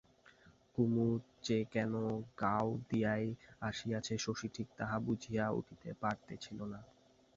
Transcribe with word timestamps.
কুমুদ 0.75 1.21
যে 1.43 1.59
কেন 1.73 1.93
গাওদিয়ায় 2.39 3.29
আসিয়াছে 3.61 4.13
শশী 4.17 4.47
ঠিক 4.55 4.67
তাহা 4.77 4.97
বুঝিয়া 5.05 5.45
উঠিতে 5.59 5.89
পারিতেছিল 6.01 6.59
না। 6.73 6.79